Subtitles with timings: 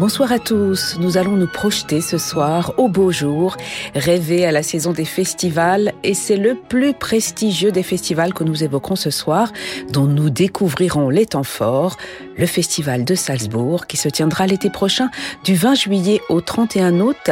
[0.00, 0.96] Bonsoir à tous.
[0.98, 3.58] Nous allons nous projeter ce soir au beau jour,
[3.94, 8.64] rêver à la saison des festivals et c'est le plus prestigieux des festivals que nous
[8.64, 9.52] évoquerons ce soir,
[9.90, 11.98] dont nous découvrirons les temps forts,
[12.38, 15.10] le festival de Salzbourg qui se tiendra l'été prochain
[15.44, 17.30] du 20 juillet au 31 août.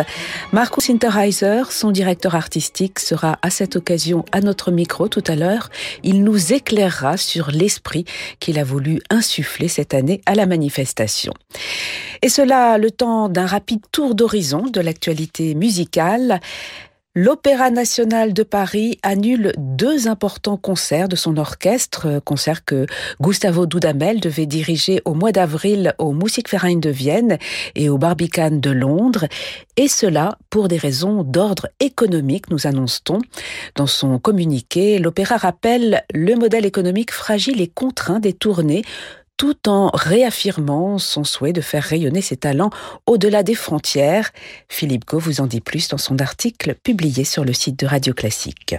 [0.52, 5.70] Markus Hinterheiser, son directeur artistique, sera à cette occasion à notre micro tout à l'heure.
[6.02, 8.04] Il nous éclairera sur l'esprit
[8.40, 11.32] qu'il a voulu insuffler cette année à la manifestation.
[12.20, 16.40] Et cela le temps d'un rapide tour d'horizon de l'actualité musicale.
[17.14, 22.86] L'Opéra national de Paris annule deux importants concerts de son orchestre, concerts que
[23.20, 27.38] Gustavo Dudamel devait diriger au mois d'avril au Musikverein de Vienne
[27.74, 29.26] et au Barbican de Londres,
[29.76, 33.18] et cela pour des raisons d'ordre économique, nous annonce-t-on.
[33.74, 38.84] Dans son communiqué, l'opéra rappelle le modèle économique fragile et contraint des tournées
[39.38, 42.70] tout en réaffirmant son souhait de faire rayonner ses talents
[43.06, 44.32] au-delà des frontières.
[44.68, 48.12] Philippe Gau vous en dit plus dans son article publié sur le site de Radio
[48.12, 48.74] Classique.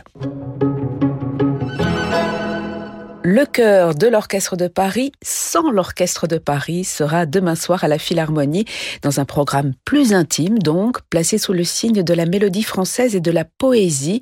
[3.31, 7.99] Le chœur de l'Orchestre de Paris, sans l'Orchestre de Paris, sera demain soir à la
[7.99, 8.65] Philharmonie,
[9.03, 13.19] dans un programme plus intime donc, placé sous le signe de la mélodie française et
[13.19, 14.21] de la poésie,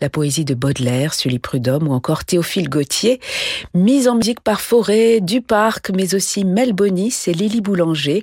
[0.00, 3.20] la poésie de Baudelaire, Sully Prudhomme ou encore Théophile Gautier,
[3.74, 8.22] mise en musique par Forêt, Duparc, mais aussi Mel Bonis et Lily Boulanger,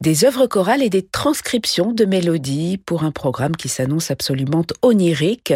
[0.00, 5.52] des œuvres chorales et des transcriptions de mélodies pour un programme qui s'annonce absolument onirique,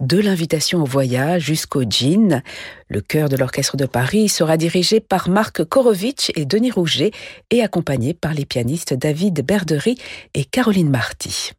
[0.00, 2.42] de l'invitation au voyage jusqu'au gin.
[2.88, 7.10] Le chœur de l'Orchestre de Paris sera dirigé par Marc Korovitch et Denis Rouget
[7.50, 9.96] et accompagné par les pianistes David Berdery
[10.34, 11.52] et Caroline Marty.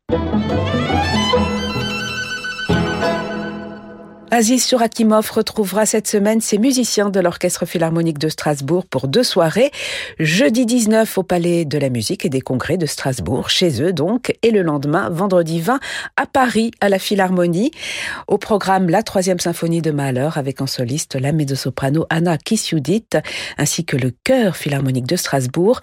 [4.34, 9.72] Aziz Surakimov retrouvera cette semaine ses musiciens de l'Orchestre Philharmonique de Strasbourg pour deux soirées.
[10.20, 14.34] Jeudi 19 au Palais de la Musique et des Congrès de Strasbourg, chez eux donc,
[14.42, 15.82] et le lendemain, vendredi 20,
[16.16, 17.72] à Paris, à la Philharmonie.
[18.30, 23.10] Au programme, la troisième symphonie de Mahler avec en soliste la mezzo-soprano Anna Kisudit,
[23.58, 25.82] ainsi que le chœur philharmonique de Strasbourg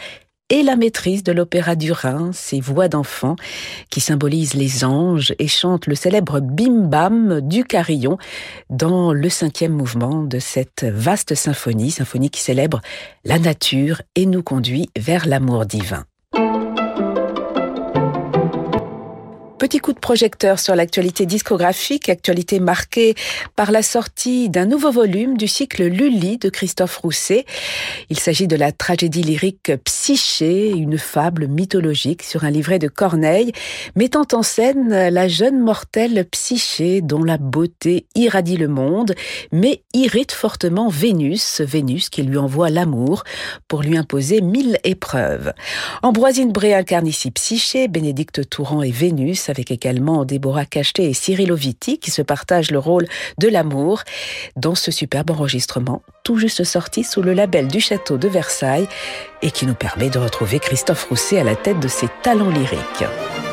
[0.51, 3.37] et la maîtrise de l'opéra du Rhin, ces voix d'enfants
[3.91, 8.19] qui symbolisent les anges et chantent le célèbre Bim Bam du carillon
[8.71, 12.81] dans le cinquième mouvement de cette vaste symphonie, symphonie qui célèbre
[13.25, 16.05] la nature et nous conduit vers l'amour divin.
[19.59, 23.17] Petit coup de projecteur sur l'actualité discographique, actualité marquée
[23.57, 27.45] par la sortie d'un nouveau volume du cycle Lully de Christophe Rousset.
[28.09, 33.51] Il s'agit de la tragédie lyrique Psyché, une fable mythologique sur un livret de Corneille,
[33.97, 39.15] mettant en scène la jeune mortelle Psyché dont la beauté irradie le monde,
[39.51, 43.25] mais irrite fortement Vénus, Vénus qui lui envoie l'amour
[43.67, 45.53] pour lui imposer mille épreuves.
[46.03, 51.53] Ambroisine Bré incarne ici Psyché, Bénédicte Touran et Vénus avec également Déborah Cacheté et Cyril
[51.53, 53.07] Oviti qui se partagent le rôle
[53.39, 54.03] de l'amour
[54.57, 58.87] dans ce superbe enregistrement tout juste sorti sous le label du château de Versailles
[59.41, 63.48] et qui nous permet de retrouver Christophe Rousset à la tête de ses talents lyriques.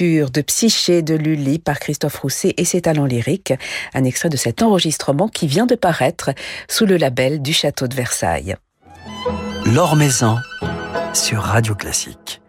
[0.00, 3.52] De Psyché de Lully par Christophe Rousset et ses talents lyriques,
[3.92, 6.30] un extrait de cet enregistrement qui vient de paraître
[6.68, 8.56] sous le label du Château de Versailles.
[9.66, 10.38] L'Or Maison
[11.12, 12.39] sur Radio Classique.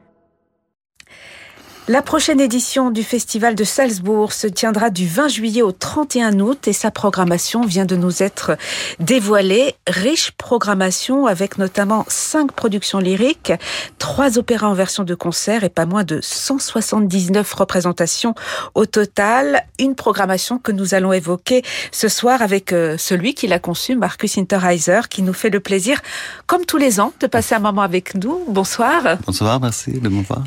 [1.88, 6.68] La prochaine édition du Festival de Salzbourg se tiendra du 20 juillet au 31 août
[6.68, 8.56] et sa programmation vient de nous être
[9.00, 9.76] dévoilée.
[9.88, 13.52] Riche programmation avec notamment cinq productions lyriques,
[13.98, 18.36] trois opéras en version de concert et pas moins de 179 représentations
[18.76, 19.66] au total.
[19.80, 24.38] Une programmation que nous allons évoquer ce soir avec euh, celui qui l'a conçu, Marcus
[24.38, 26.00] Interheiser, qui nous fait le plaisir,
[26.46, 28.44] comme tous les ans, de passer un moment avec nous.
[28.48, 29.18] Bonsoir.
[29.26, 30.44] Bonsoir, merci de me voir.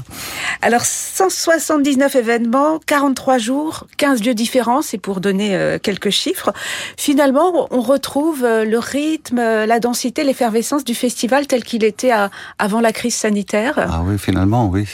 [0.62, 0.84] Alors,
[1.28, 6.52] 179 événements, 43 jours, 15 lieux différents, c'est pour donner euh, quelques chiffres.
[6.96, 12.12] Finalement, on retrouve euh, le rythme, euh, la densité, l'effervescence du festival tel qu'il était
[12.58, 13.74] avant la crise sanitaire.
[13.78, 14.86] Ah oui, finalement, oui.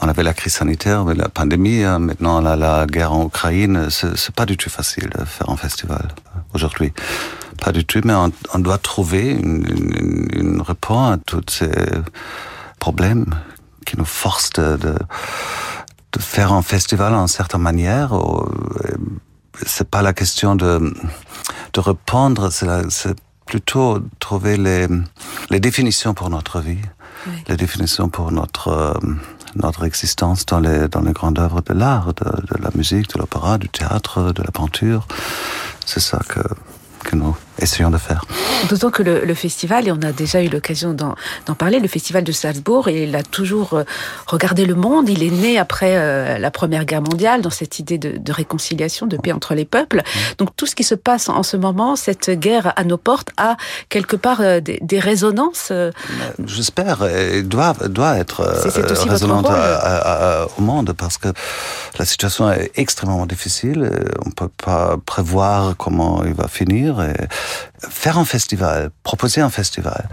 [0.00, 1.98] On avait la crise sanitaire, la pandémie, hein.
[1.98, 3.88] maintenant la, la guerre en Ukraine.
[3.90, 6.08] C'est pas du tout facile de faire un festival
[6.52, 6.92] aujourd'hui.
[7.60, 11.70] Pas du tout, mais on, doit trouver une, une, une réponse à tous ces
[12.80, 13.26] problèmes
[13.84, 14.94] qui nous force de, de,
[16.12, 18.12] de faire un festival en certaine manière.
[19.66, 20.92] C'est pas la question de,
[21.72, 23.16] de répondre, c'est
[23.46, 24.88] plutôt trouver les,
[25.50, 26.78] les définitions pour notre vie,
[27.26, 27.32] oui.
[27.48, 28.98] les définitions pour notre
[29.56, 33.18] notre existence dans les dans les grandes œuvres de l'art, de, de la musique, de
[33.20, 35.06] l'opéra, du théâtre, de la peinture.
[35.86, 36.40] C'est ça que
[37.04, 38.24] que nous essayons de faire.
[38.68, 41.14] D'autant que le, le, festival, et on a déjà eu l'occasion d'en
[41.54, 43.84] parler, le festival de Salzbourg, il a toujours euh,
[44.26, 45.08] regardé le monde.
[45.08, 49.06] Il est né après euh, la Première Guerre mondiale, dans cette idée de, de, réconciliation,
[49.06, 50.02] de paix entre les peuples.
[50.38, 53.56] Donc tout ce qui se passe en ce moment, cette guerre à nos portes, a
[53.88, 55.68] quelque part euh, des, des, résonances.
[55.70, 55.90] Euh...
[56.44, 57.06] J'espère,
[57.44, 58.42] doit, doit être
[59.08, 61.28] résonante à, à, à, au monde, parce que
[61.98, 63.90] la situation est extrêmement difficile.
[64.24, 67.00] On ne peut pas prévoir comment il va finir.
[67.02, 67.14] Et
[67.78, 70.08] faire un festival, proposer un festival,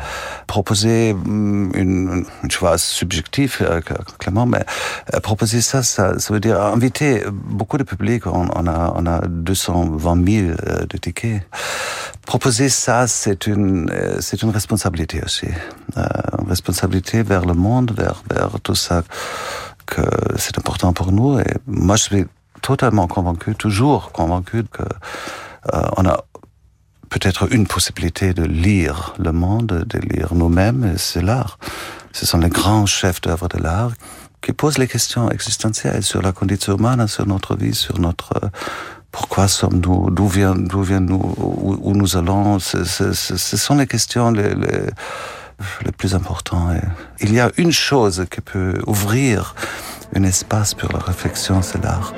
[0.48, 3.82] proposer mm, une, une chose subjective, euh,
[4.20, 4.64] clairement, mais
[5.14, 8.28] euh, proposer ça, ça, ça veut dire inviter beaucoup de public.
[8.28, 11.44] On, on a, on a 220 000 euh, de tickets.
[12.26, 15.48] Proposer ça, c'est une, c'est une responsabilité aussi,
[15.98, 19.04] une responsabilité vers le monde, vers, vers tout ça
[19.88, 20.02] que
[20.38, 21.40] c'est important pour nous.
[21.40, 22.26] Et moi, je suis
[22.62, 24.84] totalement convaincu, toujours convaincu que
[25.74, 26.24] euh, on a
[27.12, 31.60] peut-être une possibilité de lire le monde, de lire nous-mêmes, c'est l'art.
[32.14, 33.92] Ce sont les grands chefs d'œuvre de l'art
[34.42, 38.34] qui posent les questions existentielles sur la condition humaine, sur notre vie, sur notre
[39.12, 42.60] pourquoi sommes-nous, d'où vient, d'où vient nous, où, nous allons.
[42.60, 42.84] Ce,
[43.58, 44.54] sont les questions les,
[45.98, 46.78] plus importantes.
[47.20, 49.54] Il y a une chose qui peut ouvrir
[50.16, 52.14] un espace pour la réflexion, c'est l'art.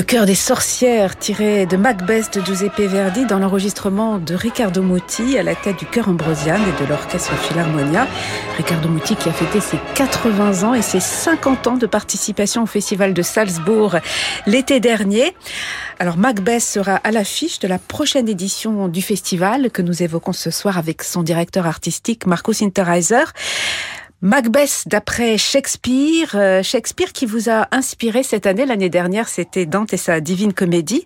[0.00, 5.36] Le cœur des sorcières, tiré de Macbeth de Giuseppe Verdi dans l'enregistrement de Riccardo Muti
[5.36, 8.08] à la tête du chœur Ambrosian et de l'orchestre Philharmonia.
[8.56, 12.66] Riccardo Muti qui a fêté ses 80 ans et ses 50 ans de participation au
[12.66, 13.96] Festival de Salzbourg
[14.46, 15.36] l'été dernier.
[15.98, 20.50] Alors Macbeth sera à l'affiche de la prochaine édition du festival que nous évoquons ce
[20.50, 23.24] soir avec son directeur artistique Marcus Interheiser.
[24.22, 29.94] Macbeth d'après Shakespeare, euh, Shakespeare qui vous a inspiré cette année, l'année dernière c'était Dante
[29.94, 31.04] et sa Divine Comédie.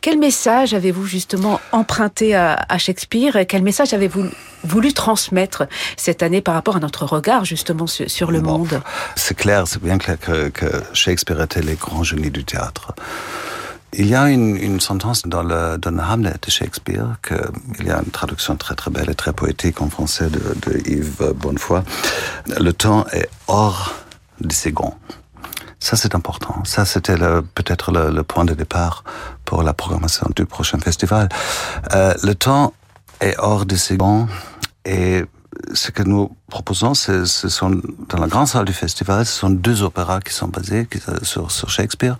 [0.00, 4.26] Quel message avez-vous justement emprunté à, Shakespeare et quel message avez-vous
[4.62, 5.64] voulu transmettre
[5.96, 8.82] cette année par rapport à notre regard justement sur, le monde?
[9.16, 12.92] C'est clair, c'est bien clair que, que Shakespeare était les grands génies du théâtre.
[13.96, 17.34] Il y a une, une sentence dans le, dans le Hamlet de Shakespeare, que,
[17.78, 20.88] il y a une traduction très très belle et très poétique en français de, de
[20.88, 21.82] Yves Bonnefoy.
[22.46, 23.94] Le temps est hors
[24.40, 24.94] de ses gonds.
[25.78, 26.64] Ça, c'est important.
[26.64, 27.16] Ça, c'était
[27.54, 29.04] peut-être le, le, point de départ
[29.44, 31.28] pour la programmation du prochain festival.
[31.92, 32.72] Euh, le temps
[33.20, 34.26] est hors de ses gonds
[34.84, 35.24] et
[35.72, 39.82] ce que nous proposons, ce sont dans la grande salle du festival, ce sont deux
[39.82, 40.88] opéras qui sont basés
[41.22, 42.16] sur, sur Shakespeare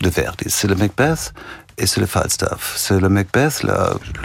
[0.00, 0.46] de Verdi.
[0.48, 1.32] C'est le Macbeth
[1.76, 2.74] et c'est le Falstaff.
[2.76, 3.74] C'est le Macbeth, le,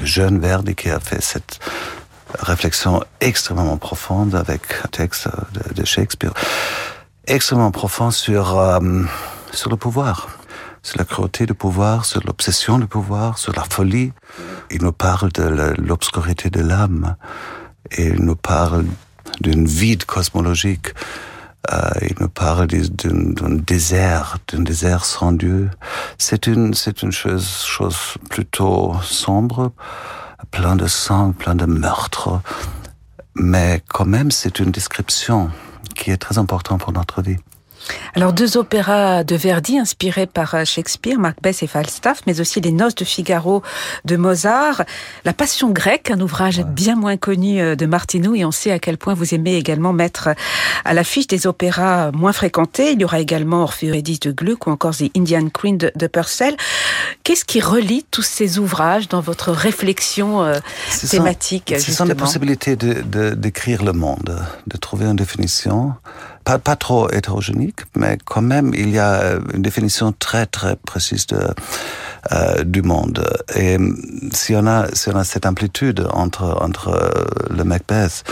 [0.03, 1.59] jeune Verdi qui a fait cette
[2.39, 6.33] réflexion extrêmement profonde avec un texte de, de Shakespeare,
[7.27, 8.79] extrêmement profond sur euh,
[9.51, 10.29] sur le pouvoir
[10.83, 14.11] sur la cruauté du pouvoir, sur l'obsession du pouvoir, sur la folie.
[14.69, 17.15] Il nous parle de l'obscurité de l'âme
[17.91, 18.85] et il nous parle
[19.41, 20.93] d'une vide cosmologique.
[21.71, 25.69] Euh, il nous parle d'un désert, d'un désert sans Dieu.
[26.17, 29.71] C'est une, c'est une chose, chose plutôt sombre,
[30.51, 32.41] plein de sang, plein de meurtres.
[33.35, 35.49] Mais quand même, c'est une description
[35.95, 37.37] qui est très importante pour notre vie.
[38.15, 42.71] Alors deux opéras de Verdi inspirés par euh, Shakespeare, Macbeth et Falstaff, mais aussi les
[42.71, 43.63] Noces de Figaro
[44.05, 44.83] de Mozart,
[45.25, 48.79] La Passion grecque, un ouvrage bien moins connu euh, de Martineau et on sait à
[48.79, 50.29] quel point vous aimez également mettre
[50.85, 52.91] à l'affiche des opéras moins fréquentés.
[52.91, 56.55] Il y aura également Orphée de Gluck ou encore The Indian Queen de, Purcell.
[57.23, 60.59] Qu'est-ce qui relie tous ces ouvrages dans votre réflexion euh,
[61.09, 65.93] thématique Ce sont des possibilités d'écrire de, le monde, de trouver une définition
[66.43, 71.27] pas, pas trop hétérogénique, mais quand même, il y a une définition très, très précise
[71.27, 71.39] de,
[72.31, 73.25] euh, du monde.
[73.55, 73.77] Et
[74.31, 78.23] si on a, si on a cette amplitude entre, entre euh, le Macbeth,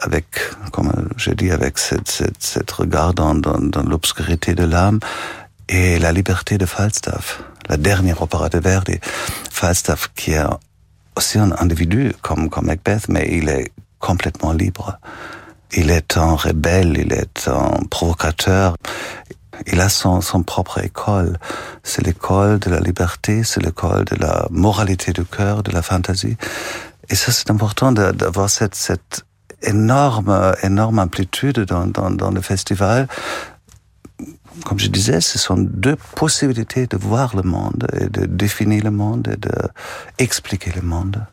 [0.00, 0.26] avec,
[0.72, 4.98] comme je dis, avec cette, cette, cette regard dans, dans, dans l'obscurité de l'âme
[5.68, 8.98] et la liberté de Falstaff, la dernière opéra de Verdi.
[9.50, 10.44] Falstaff qui est
[11.16, 14.98] aussi un individu comme, comme Macbeth, mais il est complètement libre.
[15.74, 18.76] Il est un rebelle, il est un provocateur.
[19.66, 21.38] Il a son, son propre école.
[21.82, 26.36] C'est l'école de la liberté, c'est l'école de la moralité du cœur, de la fantaisie.
[27.08, 29.24] Et ça, c'est important d'avoir cette, cette
[29.62, 33.08] énorme, énorme amplitude dans, dans, le festival.
[34.64, 38.90] Comme je disais, ce sont deux possibilités de voir le monde et de définir le
[38.90, 39.52] monde et de
[40.18, 41.24] expliquer le monde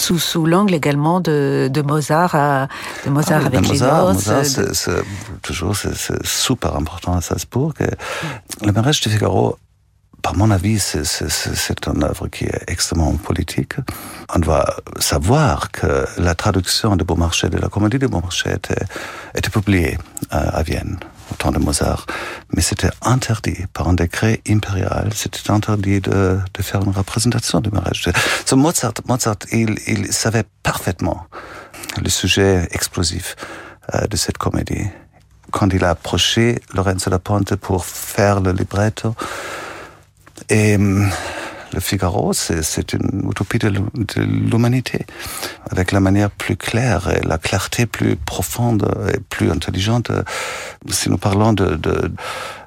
[0.00, 2.68] sous, sous l'angle également de, de Mozart, à,
[3.04, 5.02] de Mozart ah, avec les Mozart, Mozart, c'est,
[5.42, 7.74] toujours c'est, super important à Salzbourg.
[8.62, 9.58] Le mariage de Figaro,
[10.22, 13.74] par mon avis, c'est, une œuvre qui est extrêmement politique.
[14.34, 14.66] On doit
[14.98, 18.84] savoir que la traduction de Beaumarchais, de la comédie de Beaumarchais, était,
[19.34, 19.98] était publiée
[20.30, 20.98] à Vienne
[21.30, 22.06] au temps de Mozart.
[22.52, 28.08] Mais c'était interdit par un décret impérial, c'était interdit de, faire une représentation du mariage.
[28.44, 31.26] So Mozart, Mozart il, savait parfaitement
[32.02, 33.36] le sujet explosif
[33.94, 34.86] euh, de cette comédie.
[35.52, 39.14] Quand il a approché Lorenzo da Ponte pour faire le libretto,
[40.48, 40.76] et
[41.76, 43.68] le Figaro, c'est une utopie de
[44.16, 45.04] l'humanité,
[45.70, 50.10] avec la manière plus claire et la clarté plus profonde et plus intelligente.
[50.88, 51.78] Si nous parlons de,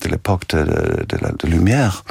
[0.05, 2.03] l'époque de, la lumière,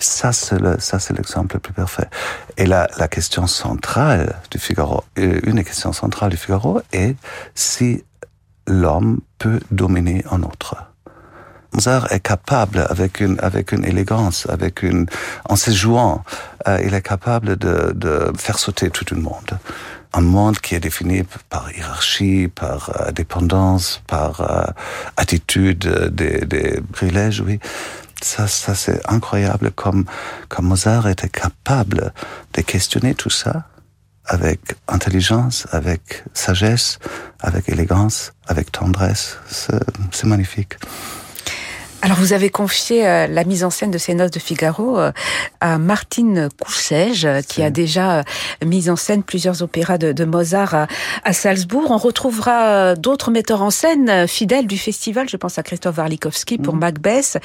[0.00, 2.08] ça c'est l'exemple le plus parfait.
[2.56, 7.14] Et la, la question centrale du Figaro, une des questions centrales du Figaro est
[7.54, 8.02] si
[8.66, 10.89] l'homme peut dominer un autre.
[11.72, 15.06] Mozart est capable, avec une, avec une élégance, avec une,
[15.48, 16.24] en se jouant,
[16.66, 19.58] euh, il est capable de, de faire sauter tout le monde.
[20.12, 24.64] Un monde qui est défini par hiérarchie, par euh, dépendance, par euh,
[25.16, 27.60] attitude des, des privilèges, oui.
[28.22, 30.04] Ça, ça c'est incroyable comme,
[30.48, 32.12] comme Mozart était capable
[32.52, 33.64] de questionner tout ça
[34.26, 36.98] avec intelligence, avec sagesse,
[37.40, 39.38] avec élégance, avec tendresse.
[39.48, 40.74] C'est magnifique.
[42.02, 45.12] Alors vous avez confié euh, la mise en scène de ces noces de Figaro euh,
[45.60, 48.24] à Martine Coussège, qui a déjà
[48.64, 50.86] mis en scène plusieurs opéras de, Mozart
[51.24, 51.90] à, Salzbourg.
[51.90, 55.28] On retrouvera d'autres metteurs en scène fidèles du festival.
[55.28, 56.78] Je pense à Christophe Warlikowski pour mm.
[56.78, 57.38] Macbeth,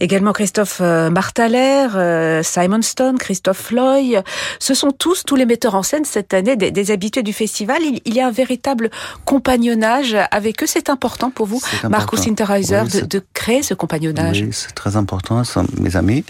[0.00, 4.18] également Christophe Martaler, Simon Stone, Christophe Floy.
[4.58, 7.82] Ce sont tous, tous les metteurs en scène cette année, des, habitués du festival.
[8.04, 8.90] Il, y a un véritable
[9.26, 10.66] compagnonnage avec eux.
[10.66, 13.89] C'est important pour vous, Marcus Interheiser, de, de créer ce compagnonnage
[14.32, 15.42] oui, c'est très important.
[15.44, 16.24] Ce sont mes amis.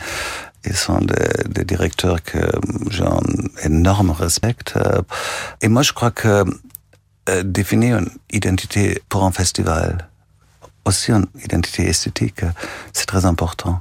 [0.65, 2.39] Ils sont des, directeurs que
[2.91, 3.21] j'ai un
[3.65, 4.57] énorme respect.
[5.63, 6.45] Et moi, je crois que
[7.29, 10.09] euh, définir une identité pour un festival,
[10.85, 12.43] aussi une identité esthétique,
[12.93, 13.81] c'est très important.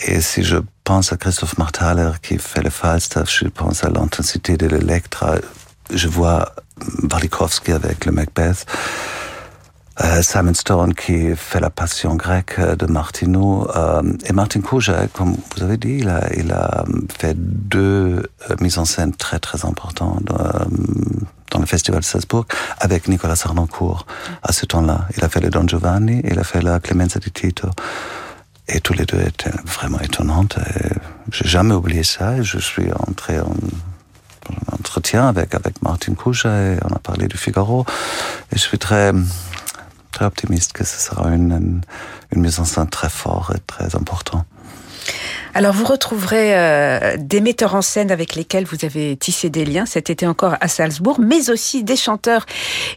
[0.00, 4.56] Et si je pense à Christophe Marthaler qui fait le Falstaff, je pense à l'intensité
[4.56, 5.36] de l'Electra,
[5.92, 6.54] je vois
[7.10, 8.66] Walikowski avec le Macbeth.
[10.04, 15.36] Euh, Simon Stone qui fait la passion grecque de Martineau euh, et Martin Kouja, comme
[15.54, 16.18] vous avez dit, il a,
[16.54, 16.84] a
[17.18, 20.22] fait deux euh, mises en scène très très importantes
[21.50, 22.44] dans le festival de Salzbourg
[22.78, 24.06] avec Nicolas Sarnoncourt
[24.42, 25.08] à ce temps-là.
[25.16, 27.70] Il a fait le Don Giovanni, il a fait la Clemenza di Tito.
[28.68, 30.58] Et tous les deux étaient vraiment étonnantes.
[31.30, 32.42] J'ai jamais oublié ça.
[32.42, 33.54] Je suis entré en
[34.72, 37.84] entretien avec, avec Martin Kouja et on a parlé du Figaro.
[38.52, 39.12] Et je suis très,
[40.16, 41.82] très optimiste que ce sera une,
[42.34, 44.46] mise en scène très forte et très importante.
[45.54, 49.86] Alors vous retrouverez euh, des metteurs en scène avec lesquels vous avez tissé des liens
[49.86, 52.46] cet été encore à Salzbourg, mais aussi des chanteurs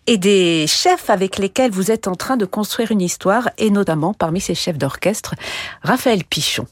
[0.08, 4.13] et des chefs avec lesquels vous êtes en train de construire une histoire, et notamment
[4.13, 5.36] parmi ces chefs d'orchestre,
[5.84, 6.67] Raphaël Pichon.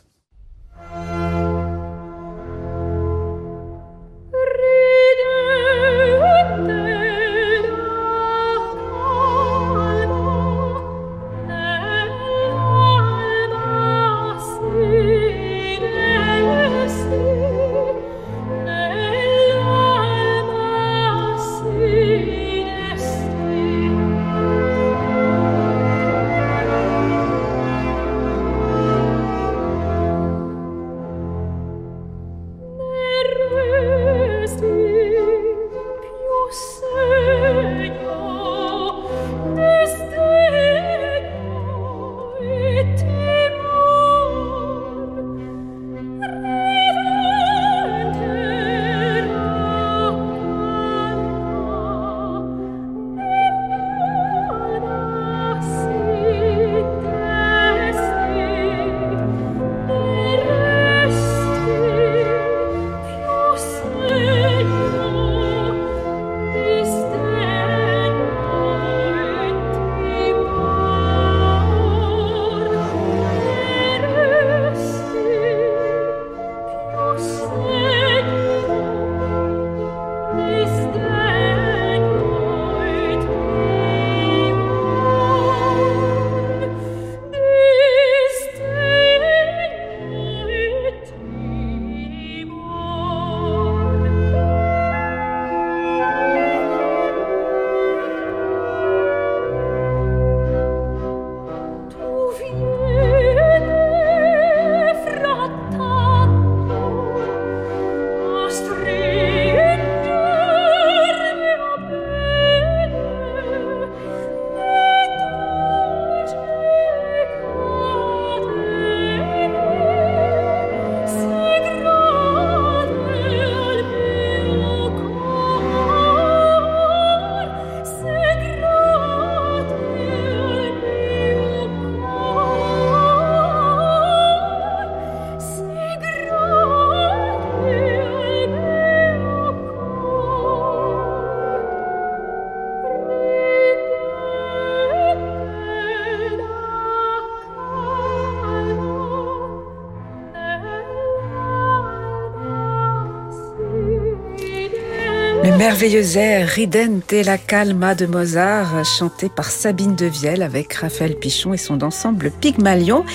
[155.44, 161.58] Merveilleux air Ridente la Calma de Mozart, chanté par Sabine Devielle avec Raphaël Pichon et
[161.58, 163.06] son ensemble Pygmalion.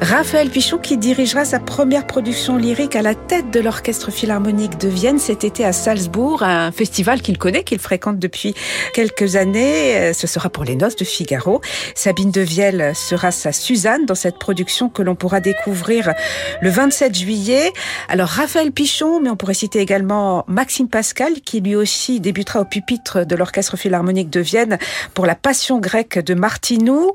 [0.00, 4.86] Raphaël Pichon qui dirigera sa première production lyrique à la tête de l'Orchestre Philharmonique de
[4.86, 8.54] Vienne cet été à Salzbourg, un festival qu'il connaît, qu'il fréquente depuis
[8.94, 10.12] quelques années.
[10.14, 11.60] Ce sera pour les noces de Figaro.
[11.96, 16.14] Sabine Devielle sera sa Suzanne dans cette production que l'on pourra découvrir
[16.60, 17.72] le 27 juillet.
[18.08, 22.64] Alors Raphaël Pichon, mais on pourrait citer également Maxime Pascal qui lui aussi débutera au
[22.64, 24.78] pupitre de l'Orchestre Philharmonique de Vienne
[25.14, 27.10] pour la Passion grecque de Martinou.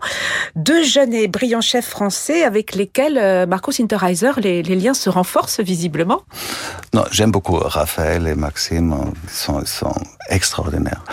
[0.58, 5.60] Deux jeunes et brillants chefs français avec lesquels euh, Marco Sinterheiser, les, liens se renforcent
[5.60, 6.22] visiblement.
[6.94, 9.94] Non, j'aime beaucoup Raphaël et Maxime, ils sont,
[10.30, 11.04] extraordinaires.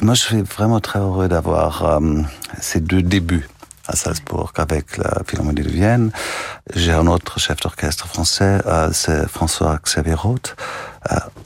[0.00, 2.22] Et moi, je suis vraiment très heureux d'avoir euh,
[2.60, 3.48] ces deux débuts
[3.86, 6.12] à Salzbourg avec la Philharmonie de Vienne.
[6.74, 10.56] J'ai un autre chef d'orchestre français, euh, c'est François Xavier Roth,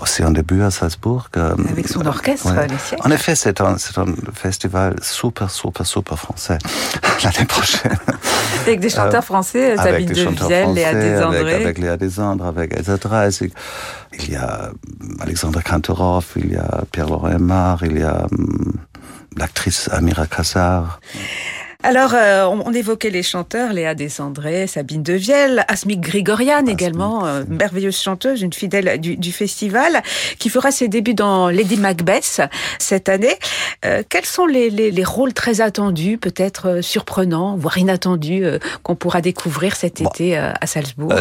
[0.01, 1.29] aussi un début à Salzbourg.
[1.37, 2.67] Euh, avec son orchestre, ouais.
[2.67, 3.07] les siècles.
[3.07, 3.77] En effet, c'est un,
[4.35, 6.59] festival super, super, super français
[7.25, 7.97] l'année prochaine.
[8.63, 11.39] Avec des chanteurs français, Sabine Devielle, Léa Desandré.
[11.41, 13.51] Avec, avec Léa Desandre, avec etc.
[14.19, 14.71] Il y a
[15.21, 18.27] Alexandre Kantorov, il y a Pierre-Laurent Aymar, il y a
[19.37, 21.01] l'actrice Amira Kassar.
[21.85, 27.45] Alors, euh, on, on, évoquait les chanteurs, Léa Descendré, Sabine Devielle, Asmik Grigorian également, euh,
[27.47, 30.03] merveilleuse chanteuse, une fidèle du, du, festival,
[30.39, 32.41] qui fera ses débuts dans Lady Macbeth
[32.79, 33.37] cette année.
[33.85, 38.47] Euh, quels sont les, les, les, rôles très attendus, peut-être surprenants, voire inattendus,
[38.83, 40.09] qu'on pourra découvrir cet bon.
[40.09, 41.13] été à Salzbourg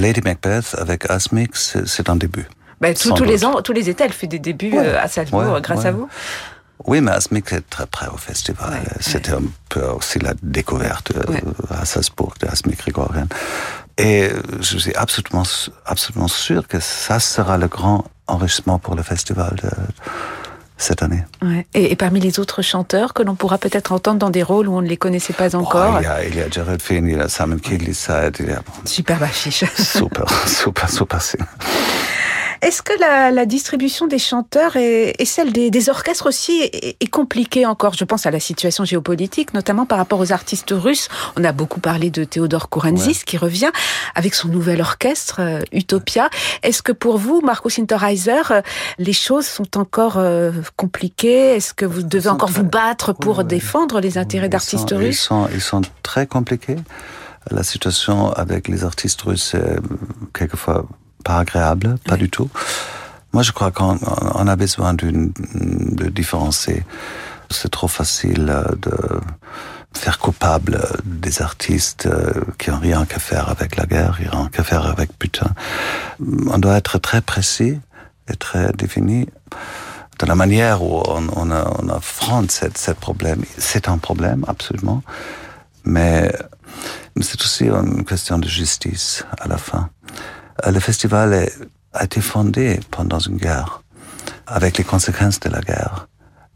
[0.00, 2.46] Lady Macbeth avec Asmik, c'est un début.
[2.80, 4.96] Ben, tous, tous les ans, tous les étés, elle fait des débuts ouais.
[4.96, 5.86] à Salzbourg, ouais, grâce ouais.
[5.86, 6.08] à vous.
[6.86, 8.72] Oui, mais Asmik est très près au festival.
[8.72, 9.38] Ouais, C'était ouais.
[9.38, 11.42] un peu aussi la découverte ouais.
[11.70, 13.26] à Salzbourg de Asmik Grigorian.
[13.98, 15.44] Et je suis absolument,
[15.84, 19.70] absolument sûr que ça sera le grand enrichissement pour le festival de
[20.82, 21.24] cette année.
[21.42, 21.66] Ouais.
[21.74, 24.76] Et, et, parmi les autres chanteurs que l'on pourra peut-être entendre dans des rôles où
[24.76, 27.06] on ne les connaissait pas encore oh, il, y a, il y a Jared Finn,
[27.06, 28.62] il y a Simon Kidliside, il y a...
[28.84, 29.64] Superbe affiche.
[29.76, 31.20] Super, super, super.
[32.62, 36.96] Est-ce que la, la, distribution des chanteurs et, et celle des, des, orchestres aussi est,
[37.00, 37.94] est, compliquée encore?
[37.94, 41.08] Je pense à la situation géopolitique, notamment par rapport aux artistes russes.
[41.36, 43.24] On a beaucoup parlé de Théodore Kouranzis ouais.
[43.26, 43.72] qui revient
[44.14, 46.30] avec son nouvel orchestre euh, Utopia.
[46.62, 48.62] Est-ce que pour vous, Marco Sinterheiser, euh,
[48.98, 51.56] les choses sont encore euh, compliquées?
[51.56, 52.60] Est-ce que vous devez encore très...
[52.60, 55.16] vous battre pour oui, défendre les intérêts d'artistes russes?
[55.16, 56.76] ils sont, ils sont très compliqués.
[57.50, 59.80] La situation avec les artistes russes est
[60.32, 60.86] quelquefois
[61.22, 62.20] pas agréable, pas oui.
[62.20, 62.50] du tout.
[63.32, 63.98] Moi, je crois qu'on
[64.34, 66.84] on a besoin de différencier.
[67.50, 68.92] C'est trop facile de
[69.94, 72.08] faire coupable des artistes
[72.58, 75.50] qui n'ont rien qu'à faire avec la guerre, rien qu'à faire avec putain.
[76.20, 77.78] On doit être très précis
[78.28, 79.28] et très défini
[80.18, 83.42] de la manière où on, on, on affronte cette problème.
[83.58, 85.02] C'est un problème, absolument,
[85.84, 86.32] mais
[87.20, 89.90] c'est aussi une question de justice à la fin
[90.70, 91.52] le festival est,
[91.92, 93.82] a été fondé pendant une guerre,
[94.46, 96.08] avec les conséquences de la guerre.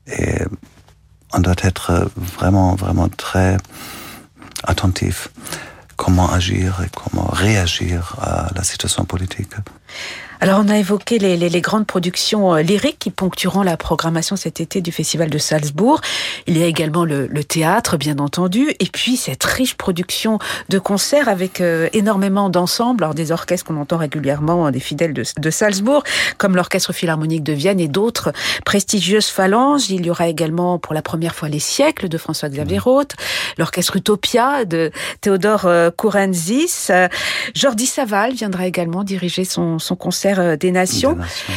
[0.06, 0.42] Et
[1.32, 3.56] on doit être vraiment, vraiment très
[4.64, 5.28] attentif
[5.96, 9.54] comment agir et comment réagir à la situation politique.
[10.40, 14.60] Alors on a évoqué les, les, les, grandes productions lyriques qui ponctueront la programmation cet
[14.60, 16.00] été du Festival de Salzbourg.
[16.46, 20.78] Il y a également le, le théâtre, bien entendu, et puis cette riche production de
[20.78, 25.50] concerts avec euh, énormément d'ensembles, alors des orchestres qu'on entend régulièrement, des fidèles de, de
[25.50, 26.02] Salzbourg,
[26.36, 28.32] comme l'Orchestre Philharmonique de Vienne et d'autres
[28.64, 29.90] prestigieuses phalanges.
[29.90, 33.14] Il y aura également pour la première fois Les siècles de François-Xavier Roth,
[33.56, 36.88] l'Orchestre Utopia de Théodore euh, Kouranzis.
[36.90, 37.08] Euh,
[37.54, 41.12] Jordi Saval viendra également diriger son, son concert des Nations.
[41.12, 41.52] des Nations.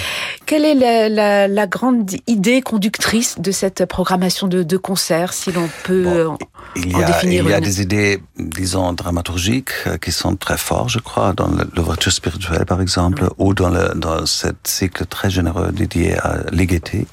[0.45, 5.51] Quelle est la, la, la, grande idée conductice de cette programmation de, de concerts, si
[5.51, 6.37] l'on peut bon,
[6.75, 10.35] il en y a, définir Il y a une des idées, disons, dramaturgiques qui sont
[10.35, 15.05] très fortes, je crois, dans l'ouverture spirituelle, par exemple, ou dans, le, dans ce cycle
[15.05, 17.05] très généreux dédié à l'égalité,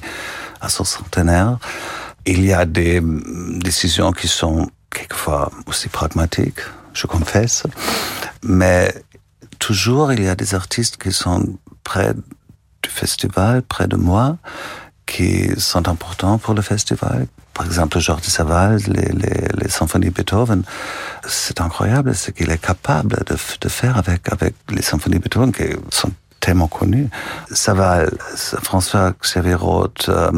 [0.60, 1.58] à son centenaire.
[2.24, 6.60] Il y a des décisions qui sont quelquefois aussi pragmatiques,
[6.94, 7.64] je confesse,
[8.42, 8.92] mais
[9.58, 12.14] toujours il y a des artistes qui sont près
[12.82, 14.36] du festival, près de moi,
[15.06, 17.26] qui sont importants pour le festival.
[17.54, 20.62] Par exemple, Jordi Saval, les, les, les symphonies Beethoven.
[21.26, 25.64] C'est incroyable ce qu'il est capable de, de, faire avec, avec les symphonies Beethoven qui
[25.90, 27.08] sont tellement connues.
[27.50, 28.10] Saval,
[28.62, 30.30] François Xavier Roth, euh,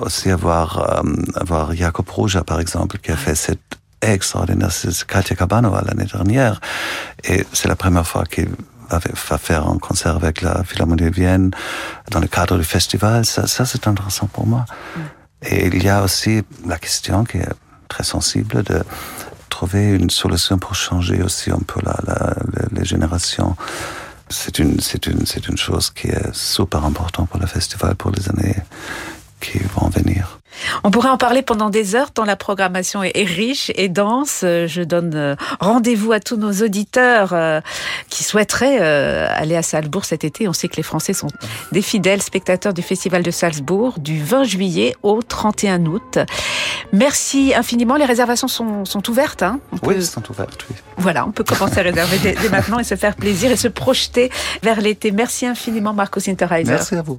[0.00, 1.02] aussi avoir, euh,
[1.34, 4.72] avoir Jacob Rouja, par exemple, qui a fait cette extraordinaire.
[4.72, 6.60] C'est Katia Kabanova l'année dernière.
[7.24, 8.48] Et c'est la première fois qu'il
[8.88, 11.50] va faire un concert avec la Philharmonie de Vienne
[12.10, 13.24] dans le cadre du festival.
[13.24, 14.64] Ça, ça c'est intéressant pour moi.
[14.96, 15.00] Mm.
[15.42, 17.48] Et il y a aussi la question qui est
[17.88, 18.82] très sensible de
[19.48, 22.34] trouver une solution pour changer aussi un peu la, la,
[22.72, 23.56] les générations.
[24.28, 28.10] C'est une, c'est une, c'est une chose qui est super importante pour le festival pour
[28.10, 28.56] les années
[29.40, 30.35] qui vont venir.
[30.84, 34.40] On pourrait en parler pendant des heures tant la programmation est riche et dense.
[34.42, 37.60] Je donne euh, rendez-vous à tous nos auditeurs euh,
[38.08, 40.48] qui souhaiteraient euh, aller à Salzbourg cet été.
[40.48, 41.28] On sait que les Français sont
[41.72, 46.18] des fidèles spectateurs du Festival de Salzbourg du 20 juillet au 31 août.
[46.92, 47.96] Merci infiniment.
[47.96, 49.42] Les réservations sont, sont ouvertes.
[49.42, 50.66] Hein oui, elles sont ouvertes.
[50.70, 50.76] Oui.
[50.98, 53.68] Voilà, on peut commencer à réserver dès, dès, maintenant et se faire plaisir et se
[53.68, 54.30] projeter
[54.62, 55.10] vers l'été.
[55.10, 56.70] Merci infiniment, Marco Sinterheiser.
[56.70, 57.18] Merci à vous.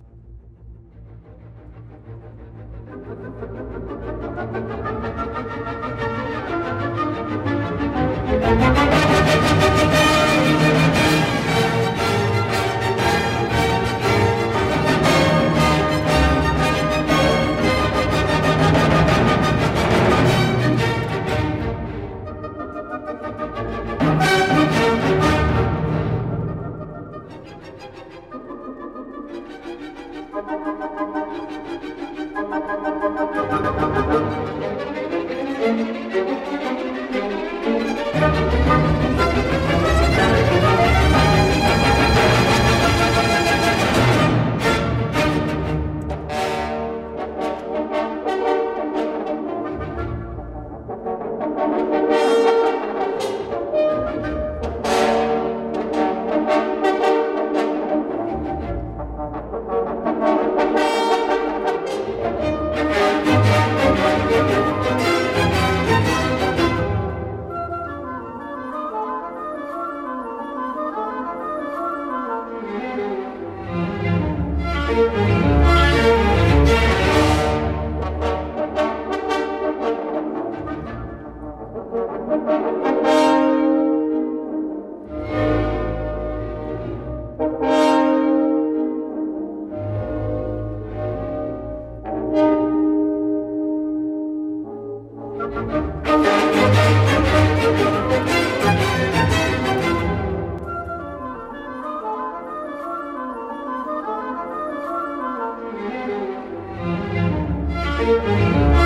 [107.97, 108.76] Música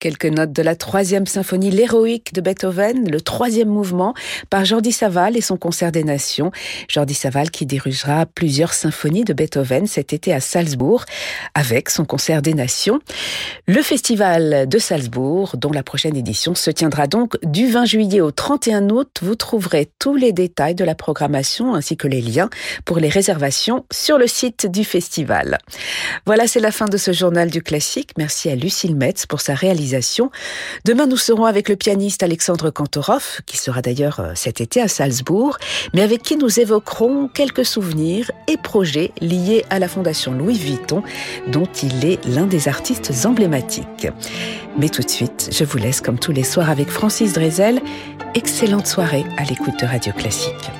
[0.00, 4.14] Quelques notes de la troisième symphonie, l'héroïque de Beethoven, le troisième mouvement,
[4.48, 6.52] par Jordi Saval et son concert des nations.
[6.88, 11.04] Jordi Saval qui dirigera plusieurs symphonies de Beethoven cet été à Salzbourg
[11.52, 13.00] avec son concert des nations.
[13.66, 18.30] Le festival de Salzbourg, dont la prochaine édition se tiendra donc du 20 juillet au
[18.30, 19.18] 31 août.
[19.20, 22.48] Vous trouverez tous les détails de la programmation ainsi que les liens
[22.86, 25.58] pour les réservations sur le site du festival.
[26.24, 28.12] Voilà, c'est la fin de ce journal du classique.
[28.16, 29.89] Merci à Lucille Metz pour sa réalisation
[30.84, 34.88] Demain, nous serons avec le pianiste Alexandre Kantorov, qui sera d'ailleurs euh, cet été à
[34.88, 35.58] Salzbourg,
[35.94, 41.02] mais avec qui nous évoquerons quelques souvenirs et projets liés à la Fondation Louis Vuitton,
[41.48, 44.08] dont il est l'un des artistes emblématiques.
[44.78, 47.80] Mais tout de suite, je vous laisse comme tous les soirs avec Francis Drezel.
[48.34, 50.70] Excellente soirée à l'écoute de Radio Classique.